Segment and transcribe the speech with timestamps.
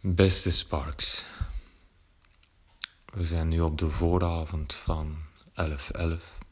[0.00, 1.26] Beste Sparks,
[3.12, 5.16] we zijn nu op de vooravond van
[5.54, 6.46] 11.11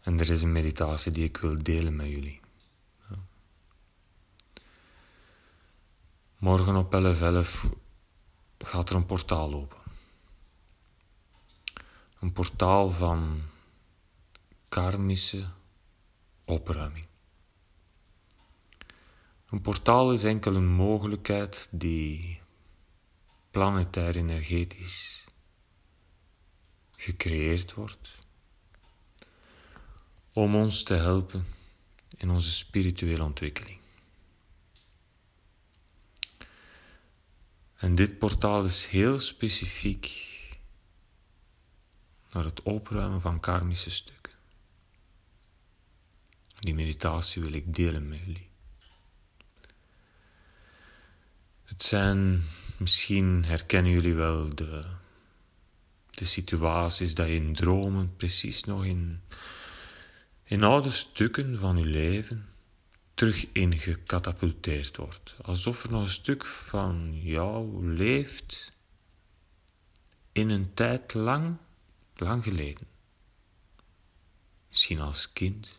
[0.00, 2.40] en er is een meditatie die ik wil delen met jullie.
[6.38, 7.70] Morgen op 11.11
[8.58, 9.78] gaat er een portaal open.
[12.20, 13.42] Een portaal van
[14.68, 15.46] karmische
[16.44, 17.06] opruiming.
[19.52, 22.40] Een portaal is enkel een mogelijkheid die
[23.50, 25.26] planetair energetisch
[26.90, 28.18] gecreëerd wordt
[30.32, 31.46] om ons te helpen
[32.16, 33.78] in onze spirituele ontwikkeling.
[37.76, 40.10] En dit portaal is heel specifiek
[42.30, 44.32] naar het opruimen van karmische stukken.
[46.58, 48.50] Die meditatie wil ik delen met jullie.
[51.72, 52.42] Het zijn,
[52.78, 54.84] misschien herkennen jullie wel de,
[56.10, 59.20] de situaties dat je in dromen precies nog in,
[60.44, 62.48] in oude stukken van je leven
[63.14, 65.34] terug ingecatapulteerd wordt.
[65.42, 68.72] Alsof er nog een stuk van jou leeft
[70.32, 71.56] in een tijd lang,
[72.16, 72.86] lang geleden.
[74.68, 75.78] Misschien als kind,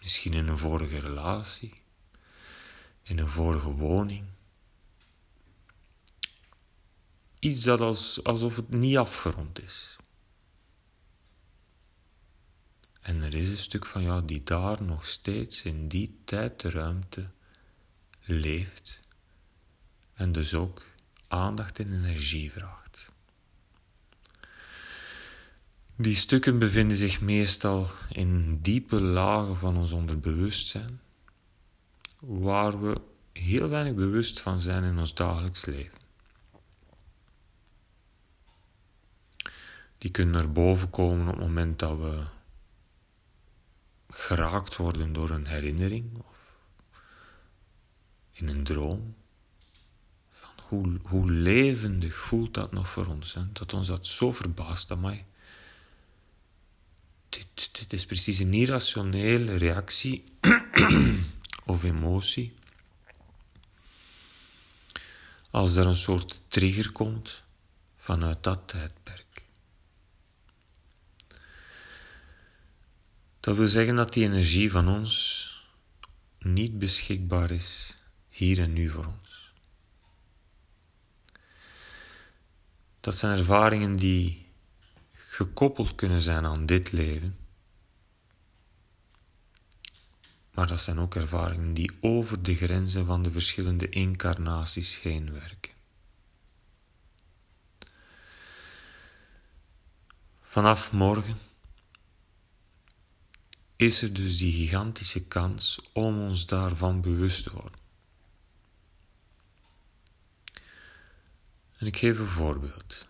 [0.00, 1.72] misschien in een vorige relatie,
[3.02, 4.36] in een vorige woning.
[7.38, 9.96] Iets dat als, alsof het niet afgerond is.
[13.00, 16.70] En er is een stuk van jou die daar nog steeds in die tijd de
[16.70, 17.30] ruimte
[18.24, 19.00] leeft
[20.14, 20.86] en dus ook
[21.28, 23.12] aandacht en energie vraagt.
[25.96, 31.00] Die stukken bevinden zich meestal in diepe lagen van ons onderbewustzijn,
[32.18, 33.00] waar we
[33.32, 36.07] heel weinig bewust van zijn in ons dagelijks leven.
[39.98, 42.24] Die kunnen naar boven komen op het moment dat we
[44.08, 46.66] geraakt worden door een herinnering of
[48.32, 49.14] in een droom.
[50.28, 53.34] Van hoe, hoe levendig voelt dat nog voor ons?
[53.34, 53.52] Hè?
[53.52, 54.96] Dat ons dat zo verbaast.
[54.96, 55.24] mij.
[57.28, 60.24] dit, dit is precies een irrationele reactie
[61.64, 62.56] of emotie.
[65.50, 67.42] Als er een soort trigger komt
[67.96, 69.27] vanuit dat tijdperk.
[73.40, 75.46] Dat wil zeggen dat die energie van ons
[76.38, 77.96] niet beschikbaar is
[78.28, 79.52] hier en nu voor ons.
[83.00, 84.46] Dat zijn ervaringen die
[85.12, 87.38] gekoppeld kunnen zijn aan dit leven.
[90.50, 95.72] Maar dat zijn ook ervaringen die over de grenzen van de verschillende incarnaties heen werken.
[100.40, 101.38] Vanaf morgen
[103.78, 107.78] is er dus die gigantische kans om ons daarvan bewust te worden.
[111.76, 113.06] En ik geef een voorbeeld.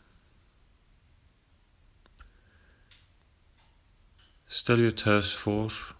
[4.46, 5.96] Stel je het huis voor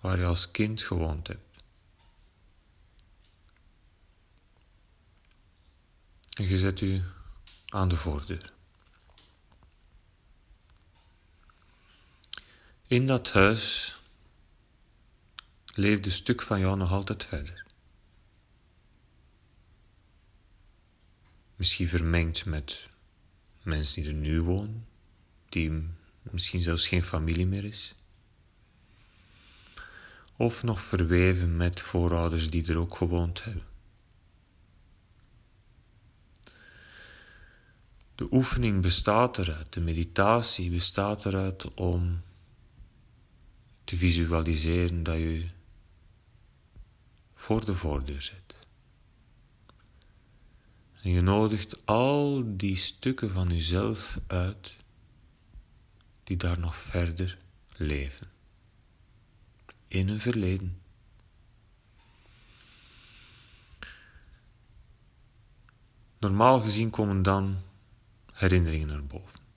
[0.00, 1.62] waar je als kind gewoond hebt.
[6.34, 7.02] En je zet u
[7.68, 8.52] aan de voordeur.
[12.90, 14.00] In dat huis
[15.74, 17.66] leeft een stuk van jou nog altijd verder.
[21.56, 22.88] Misschien vermengd met
[23.62, 24.86] mensen die er nu wonen,
[25.48, 25.88] die
[26.22, 27.94] misschien zelfs geen familie meer is.
[30.36, 33.66] Of nog verweven met voorouders die er ook gewoond hebben.
[38.14, 42.22] De oefening bestaat eruit, de meditatie bestaat eruit om
[43.90, 45.48] te visualiseren dat je
[47.32, 48.56] voor de voordeur zit.
[51.02, 54.76] En je nodigt al die stukken van jezelf uit
[56.24, 57.38] die daar nog verder
[57.76, 58.30] leven.
[59.88, 60.82] In een verleden.
[66.18, 67.62] Normaal gezien komen dan
[68.32, 69.49] herinneringen naar boven.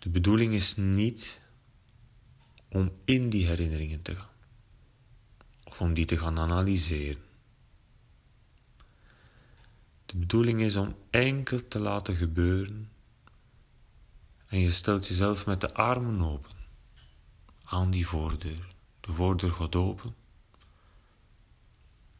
[0.00, 1.40] De bedoeling is niet
[2.68, 4.28] om in die herinneringen te gaan
[5.64, 7.22] of om die te gaan analyseren.
[10.06, 12.90] De bedoeling is om enkel te laten gebeuren
[14.46, 16.56] en je stelt jezelf met de armen open
[17.64, 18.74] aan die voordeur.
[19.00, 20.14] De voordeur gaat open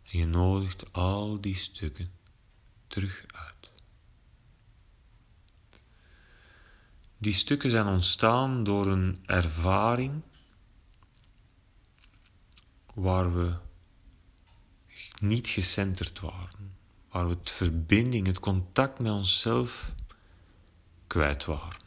[0.03, 2.12] En je nodigt al die stukken
[2.87, 3.60] terug uit.
[7.21, 10.23] Die stukken zijn ontstaan door een ervaring
[12.95, 13.55] waar we
[15.21, 16.77] niet gecenterd waren,
[17.09, 19.95] waar we het verbinding, het contact met onszelf
[21.07, 21.81] kwijt waren.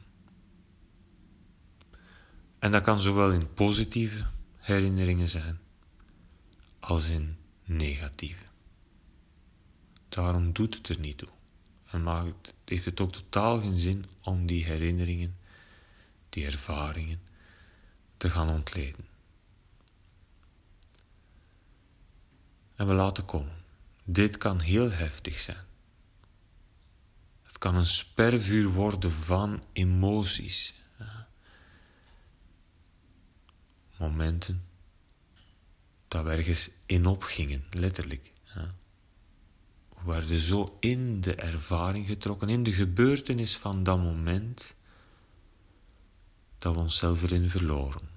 [2.59, 4.25] En dat kan zowel in positieve
[4.57, 5.59] herinneringen zijn
[6.79, 8.45] als in negatieve.
[10.09, 11.29] Daarom doet het er niet toe.
[11.93, 12.33] En
[12.65, 15.37] heeft het ook totaal geen zin om die herinneringen,
[16.29, 17.21] die ervaringen
[18.17, 19.07] te gaan ontleden.
[22.75, 23.63] En we laten komen.
[24.03, 25.65] Dit kan heel heftig zijn.
[27.43, 30.75] Het kan een spervuur worden van emoties.
[33.97, 34.65] Momenten
[36.07, 38.31] dat we ergens in opgingen, letterlijk.
[40.03, 44.75] We werden zo in de ervaring getrokken, in de gebeurtenis van dat moment,
[46.57, 48.09] dat we onszelf erin verloren.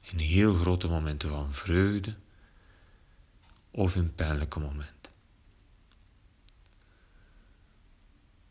[0.00, 2.16] In heel grote momenten van vreugde
[3.70, 5.12] of in pijnlijke momenten.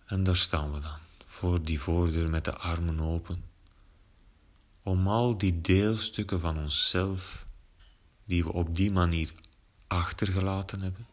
[0.06, 3.44] En daar staan we dan, voor die voordeur met de armen open,
[4.83, 7.45] om al die deelstukken van onszelf,
[8.25, 9.31] die we op die manier
[9.88, 11.06] achtergelaten hebben,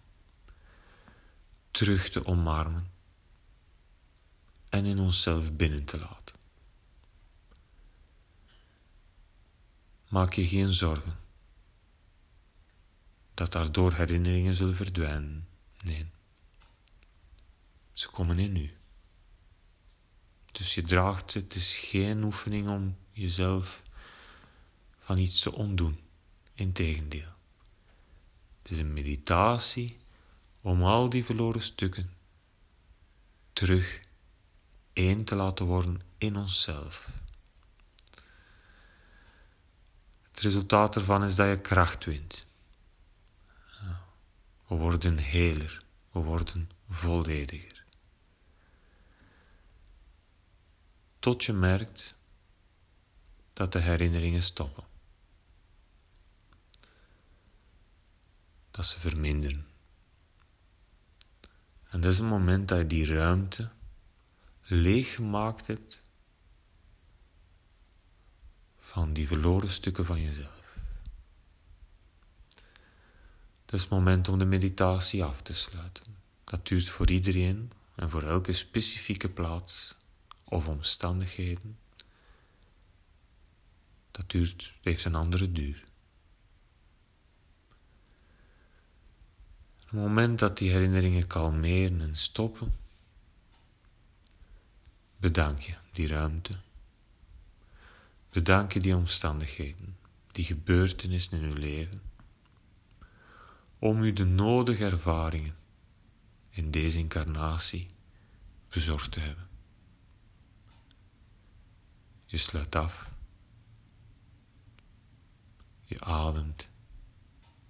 [1.77, 2.91] terug te omarmen
[4.69, 6.35] en in onszelf binnen te laten.
[10.09, 11.19] Maak je geen zorgen
[13.35, 15.49] dat daardoor herinneringen zullen verdwijnen.
[15.83, 16.11] Nee,
[17.93, 18.75] ze komen in u.
[20.53, 23.83] Dus je draagt het is geen oefening om jezelf
[24.99, 26.01] van iets te ontdoen.
[26.55, 27.33] Integendeel.
[28.63, 30.05] Het is een meditatie
[30.67, 32.11] om al die verloren stukken
[33.53, 34.01] terug
[34.93, 37.11] één te laten worden in onszelf.
[40.23, 42.47] Het resultaat ervan is dat je kracht wint.
[44.67, 47.85] We worden heler, we worden vollediger.
[51.19, 52.15] Tot je merkt
[53.53, 54.85] dat de herinneringen stoppen.
[58.71, 59.76] Dat ze verminderen.
[61.97, 63.71] En dat is het moment dat je die ruimte
[64.63, 66.01] leeggemaakt hebt
[68.79, 70.79] van die verloren stukken van jezelf.
[73.65, 76.05] Dat is het moment om de meditatie af te sluiten.
[76.45, 79.97] Dat duurt voor iedereen en voor elke specifieke plaats
[80.45, 81.79] of omstandigheden.
[84.11, 85.85] Dat duurt, heeft een andere duur.
[89.97, 92.77] Het moment dat die herinneringen kalmeren en stoppen,
[95.21, 96.53] bedank je die ruimte.
[98.31, 99.97] Bedank je die omstandigheden,
[100.33, 102.03] die gebeurtenissen in uw leven,
[103.79, 105.57] om u de nodige ervaringen
[106.51, 107.87] in deze incarnatie
[108.69, 109.49] bezorgd te hebben.
[112.25, 113.15] Je sluit af.
[115.85, 116.69] Je ademt.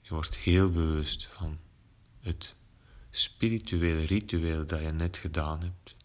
[0.00, 1.59] Je wordt heel bewust van
[2.26, 2.54] het
[3.11, 5.97] spirituele ritueel dat je net gedaan hebt.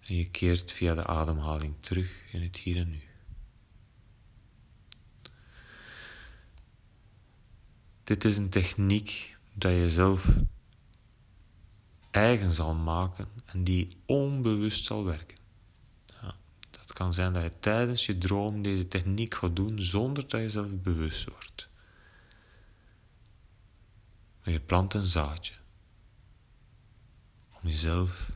[0.00, 3.02] En je keert via de ademhaling terug in het hier en nu.
[8.04, 10.38] Dit is een techniek dat je zelf
[12.10, 15.36] eigen zal maken en die onbewust zal werken.
[16.06, 16.34] Ja,
[16.70, 20.48] dat kan zijn dat je tijdens je droom deze techniek gaat doen zonder dat je
[20.48, 21.68] zelf bewust wordt.
[24.44, 25.54] Maar je plant een zaadje.
[27.52, 28.32] Om jezelf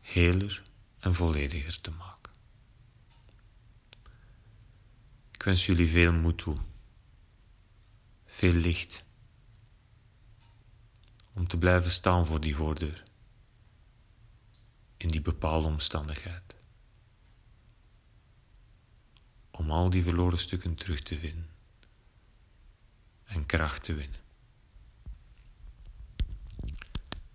[0.00, 0.62] heler
[0.98, 2.32] en vollediger te maken.
[5.30, 6.56] Ik wens jullie veel moed toe,
[8.24, 9.04] veel licht,
[11.32, 13.02] om te blijven staan voor die voordeur,
[14.96, 16.54] in die bepaalde omstandigheid,
[19.50, 21.51] om al die verloren stukken terug te vinden
[23.24, 24.20] en kracht te winnen.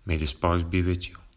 [0.02, 1.27] May the sparks be with you.